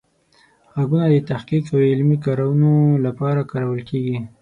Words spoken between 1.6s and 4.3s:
او علمي کارونو لپاره کارول کیږي.